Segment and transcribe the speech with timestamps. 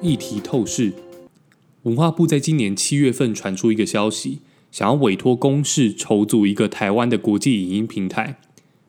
[0.00, 0.92] 议题议题透视。
[1.82, 4.40] 文化部在今年七月份传出一个消息，
[4.70, 8.38] 想要委托公视筹组一个台湾的国际影音平台，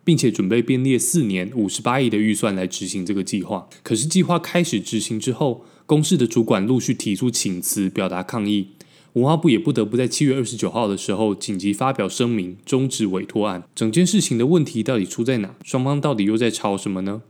[0.03, 3.67] 并且准备编列四年五十八亿的预算来执行这个计划。
[3.83, 8.69] 可是计划开始执行之后，公视的主管陆续提出请辞，表达抗议。
[9.13, 13.63] 文化部也不得不在七月二十九号的时候紧急发表声明，终止委托案。
[13.73, 15.55] 整件事情的问题到底出在哪？
[15.63, 17.23] 双方到底又在吵什么呢？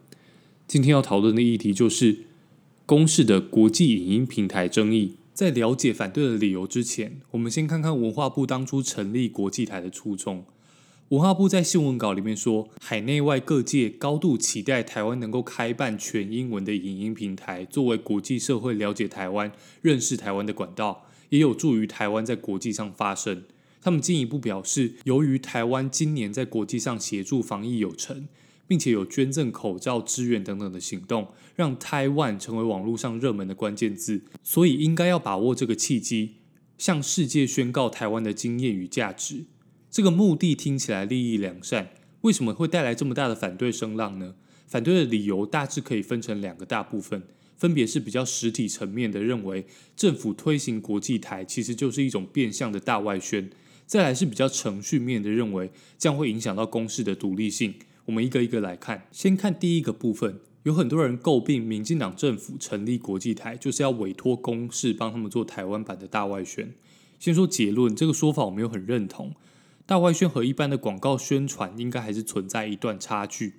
[0.68, 2.18] 今天要讨论的议题就是
[2.90, 5.18] 公视的国际影音平台争议。
[5.32, 10.44] 在了解反对的理由之前，我们先看看文化部当初成立国际台的初衷。
[11.10, 19.52] 文化部在新闻稿里面说，海内外各界高度期待台湾能够开办全英文的影音平台，作为国际社会了解台湾、
[19.84, 21.06] 认识台湾的管道。
[21.30, 23.44] 也有助于台湾在国际上发声。
[23.84, 28.28] 他们进一步表示，由于台湾今年在国际上协助防疫有成，
[28.70, 36.36] 并且有捐赠口罩支援等等的行动，让台湾成为网络上热门的关键字，所以应该要把握这个契机，
[36.78, 39.46] 向世界宣告台湾的经验与价值。
[39.90, 41.90] 这个目的听起来利益良善，
[42.22, 44.36] 为什么会带来这么大的反对声浪呢？
[44.68, 47.24] 反对的理由大致可以分成两个大部分。
[47.58, 53.50] 分别是比较实体层面的，认为政府推行国际台其实就是一种变相的大外宣；
[53.86, 57.74] 再来是比较程序面的，认为这样会影响到公司的独立性。
[58.10, 66.74] 我们一个一个来看，先看第一个部分，有很多人诟病民进党政府成立国际台就是要委托公事帮他们做台湾版的大外宣。
[67.20, 69.36] 先说结论，这个说法我没有很认同。
[69.86, 73.54] 大外宣和一般的广告宣传应该还是存在一段差距。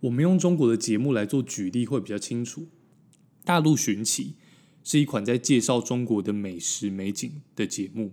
[0.00, 2.66] 我们用中国的节目来做举例会比较清楚。
[3.44, 4.34] 大陆寻奇
[4.82, 8.10] 是一款在介绍中国的美食美景的节目，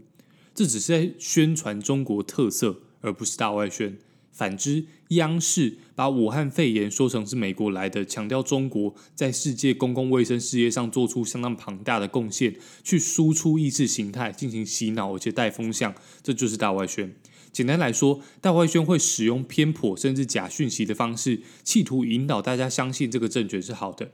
[0.54, 3.98] 这只是在宣传中国特色，而不是大外宣。
[4.32, 17.14] 反之，央视把武汉肺炎说成是美国来的，强调中国在世界公共卫生事业上做出相当庞大的贡献，去输出意识形态进行洗脑，而且带风向，这就是大外宣。
[17.52, 24.12] 简单来说，大外宣会使用偏颇甚至假讯息的方式，企图引导大家相信这个政权是好的。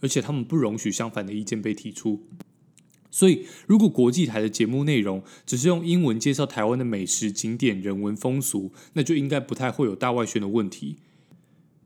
[0.00, 2.22] 而且他们不容许相反的意见被提出，
[3.10, 10.96] 所以如果国际台的节目内容只是用英文介绍台湾的美食景点、人文风俗，那就应该不太会有大外宣的问题。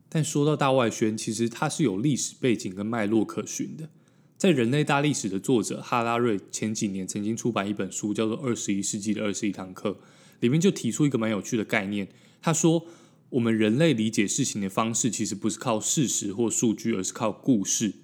[0.09, 3.89] 但说到大外宣，其实它是有历史背景跟脉络可循的。
[4.37, 9.91] 在《人类大历史》的作者哈拉瑞前几年曾经出版一本书，叫做《二十一世纪的二十一堂课》，
[10.41, 12.09] 里面就提出一个蛮有趣的概念。
[12.41, 12.87] 他说。
[13.33, 17.95] 我们人类理解事情的方式，其实不是靠事实或数据，而是靠故事。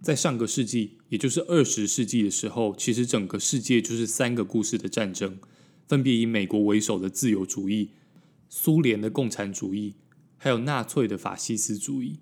[0.00, 5.38] 在上个世纪，也就是二十世纪的时候，其实整个世界就是三个故事的战争，
[5.86, 7.90] 分别以美国为首的自由主义、
[8.48, 9.94] 苏联的共产主义，
[10.36, 12.20] 还有纳粹的法西斯主义。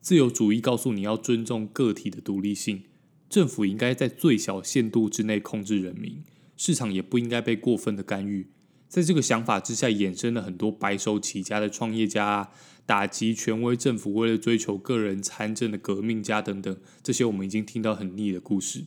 [0.00, 2.84] 自由主义告诉你要尊重个体的独立性，
[3.28, 6.22] 政府应该在最小限度之内控制人民，
[6.56, 8.46] 市场也不应该被过分的干预。
[8.88, 12.52] 在这个想法之下，衍生了很多白手起家的创业家，
[12.86, 18.84] 打击权威政府，为了追求个人参政的革命家等等，这些我们已经听到很腻的故事。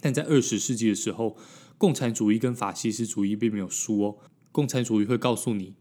[0.00, 1.36] 但在二十世纪的时候，
[1.76, 4.16] 共产主义跟法西斯主义并没有输哦。
[4.50, 5.74] 共产主义会告诉你，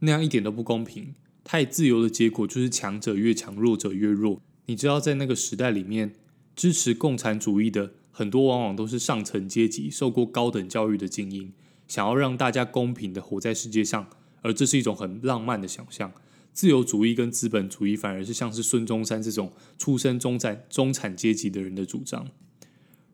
[0.00, 4.42] 那样一点都不公平，太自由的结果就是强者越强，弱者越弱。
[4.66, 6.14] 你知道，在那个时代里面，
[6.56, 11.52] 支持共产主义的很多往往都是上层阶级，受过高等教育的精英。
[11.86, 14.08] 想要让大家公平的活在世界上，
[14.42, 16.12] 而这是一种很浪漫的想象。
[16.52, 22.28] 自由主义跟资本主义反而是像是孙中山这种出身中产中产阶级的人的主张。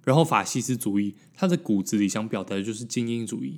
[0.05, 3.57] 然后法西斯主义，他的骨子里想表达的就是精英主义。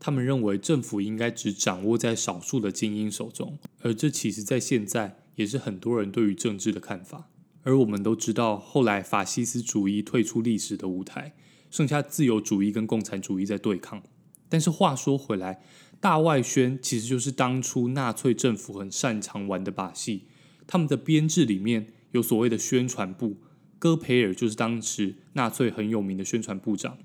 [0.00, 7.28] 他们认为政府应该只掌握在少数的精英手中，而这其实在现在也是很多人对于政治的看法。
[7.62, 11.34] 而我们都知道，后来法西斯主义退出历史的舞台，
[11.70, 14.02] 剩下自由主义跟共产主义在对抗。
[14.48, 15.62] 但是话说回来，
[16.02, 20.24] 大外宣其实就是当初纳粹政府很擅长玩的把戏。
[20.66, 23.36] 他们的编制里面有所谓的宣传部，
[23.78, 26.98] 戈培尔就是当时纳粹很有名的宣传部长。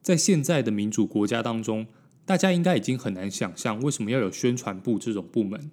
[0.00, 1.88] 在现在的民主国家当中，
[2.24, 5.72] 大家应该已经很难想象为什么要有宣传部这种部门。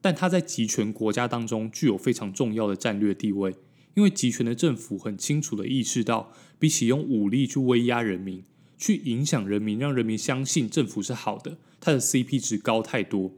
[0.00, 3.54] 但他在集权国家当中具有非常重要的战略地位，
[3.92, 8.42] 因为集权的政府很清楚的意识到，比起用武力去威压人民。
[8.76, 13.32] 去影响人民，让人民相信政府是好的，它的 CP 值高太多。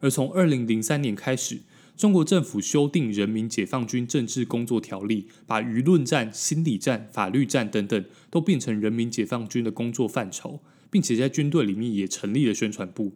[0.00, 1.60] 而从二零零三年开始，
[1.96, 10.60] 中国政府修订《人民解放军政治工作条例》，把舆论战、心理战、法律战等等都变成人民解放军的工作范畴，
[10.90, 13.14] 并且在军队里面也成立了宣传部。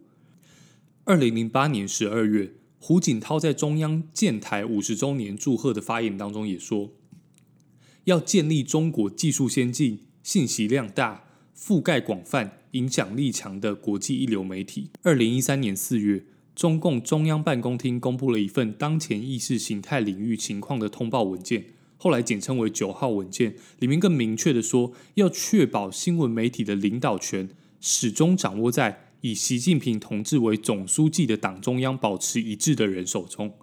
[1.05, 6.91] 二零零八年十二月，胡锦涛在中央建台五十周年祝贺的发言当中也说，
[8.03, 11.23] 要建立中国技术先进、信息量大、
[11.65, 14.89] 覆盖广泛、影响力强的国际一流媒体。
[15.03, 21.67] 二零一三年四月，中共中央办公厅公布了一份当前意识形态领域情况的通报文件。
[21.95, 27.47] 后来简称为九号文件，里面更明确的说，要确保新闻媒体的领导权
[27.79, 33.53] 始终掌握在以习近平同志为总书记的党中央保持一致的人手中。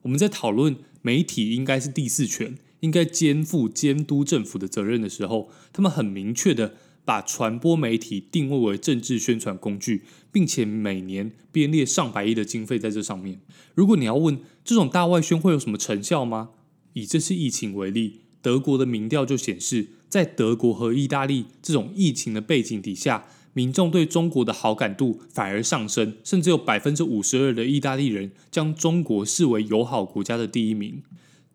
[0.00, 10.02] 我们在讨论媒体应该是第四权，应该肩负监督政府的责任的时候，他们很明确的把传播媒体定位为政治宣传工具，
[10.32, 13.40] 并且每年编列上百亿的经费在这上面。
[13.74, 16.50] 如果你要问这种大外宣会有什么成效吗？
[16.94, 31.02] 以这次疫情为例，德国的民调就显示，在德国和意大利这种疫情的背景底下，民众对中国的好感度反而上升，甚至有百分之五十二的意大利人将中国视为友好国家的第一名。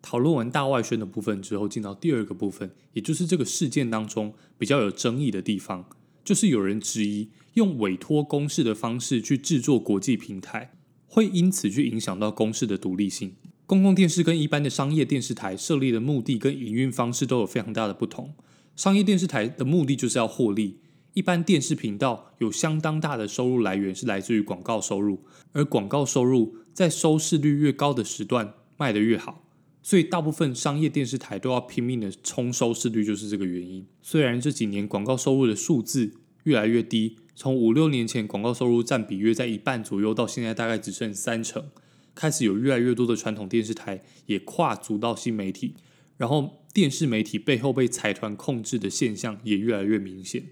[0.02, 5.90] 讨论完大外宣的部分之后，进到第二个部分，也就是这个事件当中比较有争议的地方，
[6.24, 10.74] 就是有人质疑用委托公式的方式去制作国际平台，
[11.08, 13.36] 会因此去影响到公式的独立性。
[13.66, 18.34] 公共电视跟一般的商业电视台设立的目的跟营运方式都有非常大的不同。
[18.76, 20.80] 商业电视台的目的就是要获利，
[21.14, 29.44] 一般电视频道有相当大的收入来源是来自于广告收入，而广告收入在收视率越高的时段卖得越好，
[29.82, 33.86] 所以大部分商业电视台都要拼命的冲收视率，就是这个原因。
[34.02, 41.66] 虽然这几年广告收入的数字越来越低，从五六年前广告收入占比约在一半左右，到现在大概只剩三成。
[42.14, 45.76] 开始有越来越多的传统电视台也跨足到新媒体，
[46.18, 50.44] 然后电视媒体背后被财团控制的现象也越来越明显。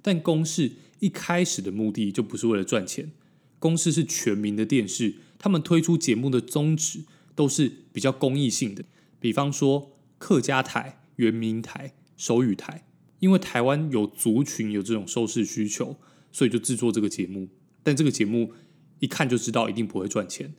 [0.00, 3.10] 但公视一开始的目的就不是为了赚钱，
[3.58, 7.00] 公视是全民的电视，他们推出节目的宗旨
[7.34, 8.84] 都是比较公益性的，
[9.18, 12.86] 比方说客家台、原民台、手语台，
[13.18, 15.96] 因为台湾有族群有这种收视需求，
[16.30, 17.48] 所以就制作这个节目。
[17.82, 18.52] 但这个节目
[18.98, 20.54] 一看就知道一定不会赚钱。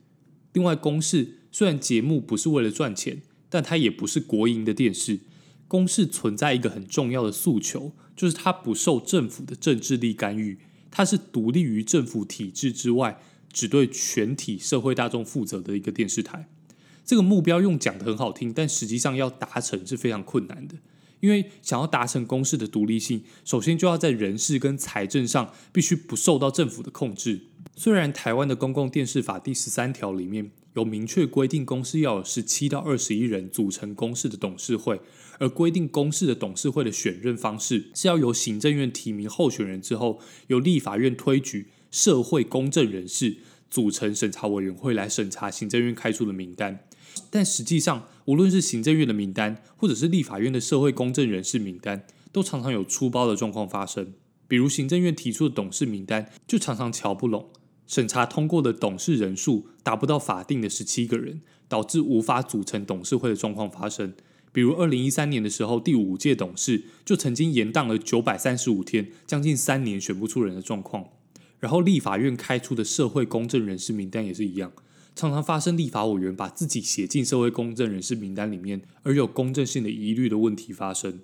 [0.52, 5.20] 另外，公视虽然节目不是为了赚钱，但它也不是国营的电视。
[5.68, 10.58] 公视存在一个很重要的诉求，就是它不受政府的政治力干预，
[10.90, 13.18] 它是独立于政府体制之外，
[13.50, 16.50] 只对全体社会大众负责的一个电视台。
[17.04, 20.76] 这个目标用讲的很好听，但实际上要达成是非常困难的。
[21.20, 27.42] 因为想要达成公司的独立性，首先就要在人事跟财政上必须不受到政府的控制。
[27.76, 35.00] 虽然台湾的公共电视法第十三条里面有明确规定，公司要有十七到二十一人组成公司的董事会，
[35.38, 40.18] 而规定公司的董事会的选任方式是要由行政院提名候选人之后，
[40.48, 43.36] 由立法院推举社会公正人士
[43.70, 46.80] 组成审查委员会来审查行政院开出的名单。
[47.34, 54.12] 但实际上，无论是行政院的名单，或者是立法院的社会公正人士名单，都常常有出包的状况发生。
[54.46, 57.48] 比如行政院提出的董事名单，就常常瞧不拢，
[57.86, 64.12] 审查通过的董事人数达不到法定的十七个人，导致无法组成董事会的状况发生。
[64.52, 71.06] 比如二零一三年的时候，第五届董事就曾经延宕了九百三十五天，将近三年选不出人的状况。
[71.58, 74.70] 然后立法院开出的社会公正人士名单也是一样。
[75.14, 81.20] 常常发生立法委员把自己写进社会公正人士名单里面，而有公正性的疑虑的问题发生。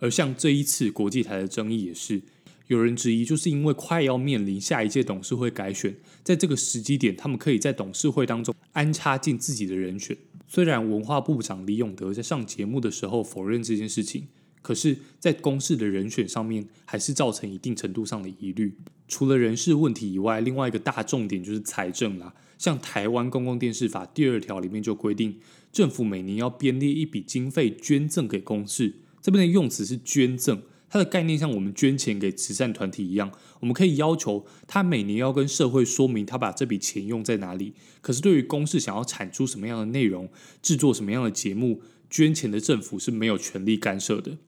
[0.00, 2.22] 而像这一次国际台的争议也是，
[2.66, 10.16] 有人质疑，就是因为快要面临下一届董事会改选，在这个时机点，他们可以在董事会当中安插进自己的人选。
[10.48, 14.26] 虽然文化部长李永德在上节目的时候否认这件事情。
[14.60, 18.76] 可是，在公示的人选上面，还是造成一定程度上的疑虑。
[19.08, 22.32] 除了人事问题以外，另外一个大重点就是财政啦。
[22.62, 25.40] 像台湾公共电视法第二条里面就规定，
[25.72, 28.94] 政府每年要编列一笔经费捐赠给公视。
[29.20, 37.74] 这边的用词是捐赠，它的概念像我们捐钱给慈善团体一样，我们可以要求他每年要跟社会说明他把这笔钱用在哪里。
[38.00, 40.30] 可是对于公视想要产出什么样的内容，
[40.62, 44.38] 制作什么样的节目，捐钱的政府是没有权利干涉的。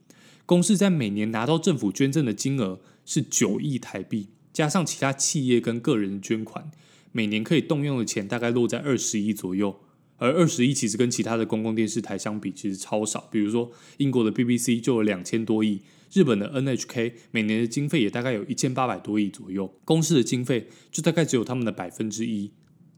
[0.46, 6.70] 公司在每年拿到政府捐赠的金额是九亿台币，加上其他企业跟个人捐款，
[7.16, 9.80] 每年可以动用的钱大概落在二十亿左右。
[10.16, 13.28] 而二十亿其实跟其他的公共电视台相比，其实超少。
[13.30, 19.72] 比如说英国的 BBC 就有两千多亿，日本的 NHK 每年的经费也大概有一千八百多亿左右。
[19.84, 22.52] 公司的经费就大概只有他们的百分之一。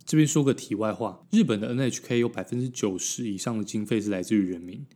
[0.04, 4.86] 这边说个题外话，日本的 NHK 有百分之九十以上的经费是来自于人民。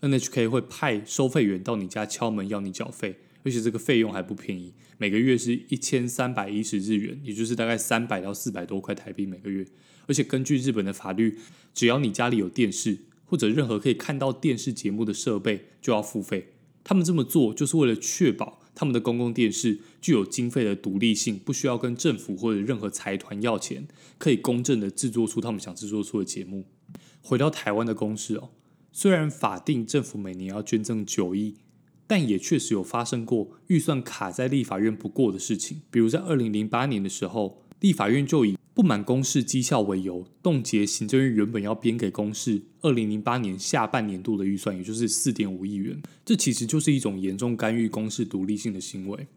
[0.00, 9.66] NHK 会派收费员到你家敲门要你缴费，而且这个费用还不便宜，每个月是一千三百一十日元，也就是大概三百到四百多块台币每个月。
[10.06, 11.38] 而且根据日本的法律，
[11.74, 16.54] 只要你家里有电视或者任何可以看到电视节目的设备，就要付费。
[16.82, 26.64] 他们这么做就是为了确保他们的公共电视具有经费的独立性，不需要跟政府或者任何财团要钱，可以公正的制作出他们想制作出的节目。
[27.20, 28.50] 回到台湾的公视哦，
[28.90, 31.56] 虽然法定政府每年要捐赠九亿，
[32.08, 35.82] 但也确实有发生过预算卡在立法院不过的事情。
[35.92, 46.02] 比如在二零零八年的时候，立法院就以不满公示绩效为由，冻结行政院原本要编给公视二零零八年下半年度的预算，也就是四点五亿元。
[46.24, 49.28] 这其实就是一种严重干预公视独立性的行为。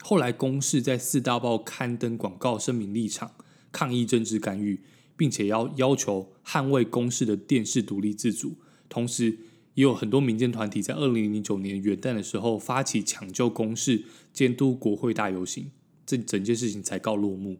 [0.00, 3.32] 后来公视在四大报刊登广告声明立场，
[3.70, 4.80] 抗议政治干预。
[5.16, 8.56] 并且要要求捍卫公视的电视独立自主，
[8.88, 9.36] 同时
[9.74, 15.70] 也有很多民间团体在二零零九年元旦的时候发起抢救公视、监督国会大游行，
[16.06, 17.58] 这整件事情才告落幕。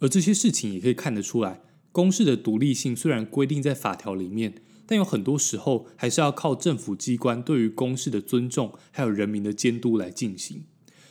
[0.00, 1.60] 而这些事情也可以看得出来，
[1.92, 4.54] 公视的独立性虽然规定在法条里面，
[4.86, 10.64] 但有很多时候还是要靠政府机关对于公视的尊重，还有人民的监督来进行。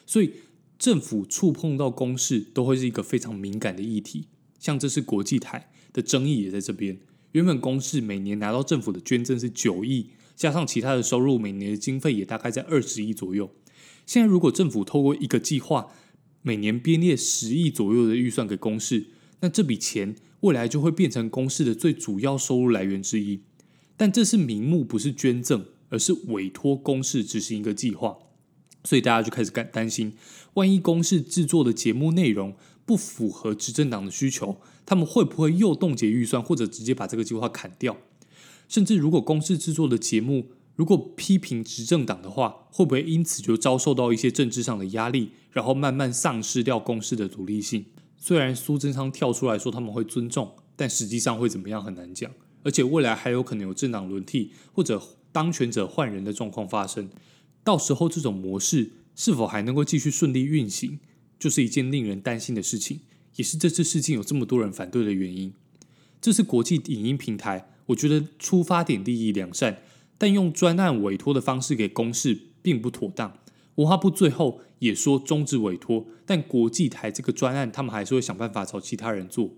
[0.06, 0.34] 所以
[0.78, 4.28] 政府触碰到公视都会是一个非常敏感的议题，
[4.60, 5.70] 像这是国际台。
[5.94, 6.98] 的争议也在这边。
[7.34, 13.52] 原本公视每年拿到政府的捐赠是九亿，加上其他的收入，每年的经费也大概在二十亿左右。
[14.06, 15.88] 现在如果政府透过一个计划，
[16.42, 19.08] 每年编列十亿左右的预算给公视，
[19.40, 23.42] 那这笔钱未来就会变成公视的最主要收入来源之一。
[23.96, 28.18] 但这是名目，不是捐赠，而是委托公视执行一个计划。
[28.84, 30.14] 所以大家就开始担担心，
[30.56, 37.96] 万一公视制作的节目内容不符合执政党的需求，他们会不会又冻结预算，或者直接把这个计划砍掉？
[38.74, 47.86] 甚至如果公视制作的节目如果批评执政党的话，会不会因此就遭受到一些政治上的压力，然后慢慢丧失掉公视的独立性？
[48.18, 52.32] 虽然苏贞昌跳出来说他们会尊重，但实际上会怎么样很难讲。
[52.64, 55.00] 而且未来还有可能有政党轮替或者
[55.32, 57.08] 当权者换人的状况发生。
[57.64, 61.00] 到时候这种模式是否还能够继续顺利运行，
[61.38, 63.02] 就是一件令人担心的事情，
[63.36, 65.54] 也是这次事件有这么多人反对的原因。
[66.20, 69.82] 这是国际影音平台，我觉得出发点利益良善，
[70.18, 73.38] 但用专案委托的方式给公示并不妥当。
[73.76, 79.52] 文化部最后也说终止委托，但国际台这个专案，他们还是会想办法找其他人做。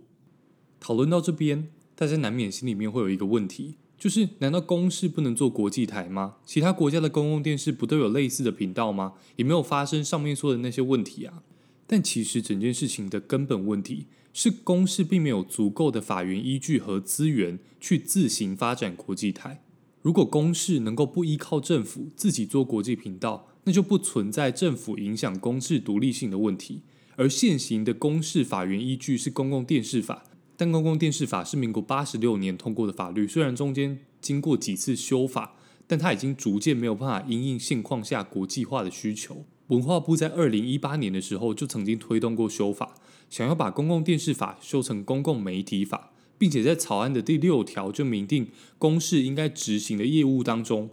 [0.80, 3.76] 讨论到这边，大家难免心里面会有一个问题。
[3.98, 6.36] 就是，难道公视不能做国际台吗？
[6.46, 9.14] 其他国家的公共电视不都有类似的频道吗？
[9.38, 11.44] 也没有发生上面说的那些问题啊。
[11.88, 19.64] 但其实整件事情的根本问题是，公视并没有足够的法源依据和资源去自行发展国际台。
[20.02, 26.82] 如果公视能够不依靠政府自己做国际频道，那就不存在政府影响公视独立性的问题。
[27.16, 30.26] 而现行的公视法源依据是公共电视法。
[30.58, 35.56] 但公共电视法是民国八十六年通过的法律，虽然中间经过几次修法，
[35.88, 39.46] 但它已经逐渐没有办法因应现况下国际化的需求。
[39.68, 42.96] 文化部在二零一八年的时候就曾经推动过修法，
[43.30, 50.90] 想要把公共电视法修成公共媒体法，并且在草案的第六条就明定，公视应该执行的业务当中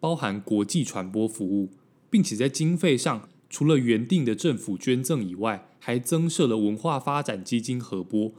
[0.00, 1.70] 包含国际传播服务，
[2.10, 8.32] 并且在经费上除了原定的政府捐赠以外，还增设了文化发展基金合拨。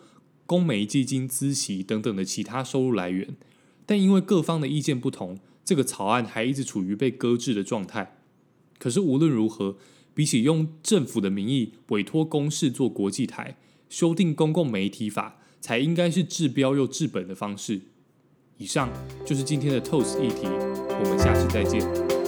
[0.45, 3.35] 公媒基金、资息等等的其他收入来源，
[3.85, 8.17] 但因为各方的意见不同，这个草案还一直处于被搁置的状态。
[8.79, 9.75] 可是无论如何，
[10.17, 13.55] 比起用政府的名义委托公事做国际台，
[13.87, 17.81] 修订公共媒体法，才应该是治标又治本的方式。
[18.57, 18.89] 以上
[19.23, 22.26] 就是今天的 Toast 议题，我们下期再见。